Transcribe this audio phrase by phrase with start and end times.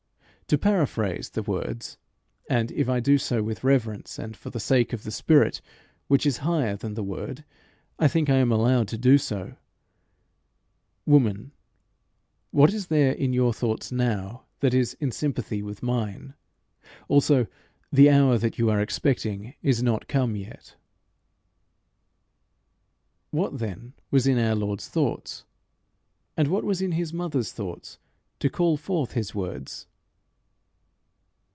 [0.47, 1.97] To paraphrase the words
[2.49, 5.61] and if I do so with reverence and for the sake of the spirit
[6.09, 7.45] which is higher than the word,
[7.97, 9.55] I think I am allowed to do so
[11.05, 11.53] "Woman,
[12.49, 16.33] what is there in your thoughts now that is in sympathy with mine?
[17.07, 17.47] Also
[17.89, 20.75] the hour that you are expecting is not come yet."
[23.29, 25.45] What, then, was in our Lord's thoughts?
[26.35, 27.99] and what was in his mother's thoughts
[28.39, 29.87] to call forth his words?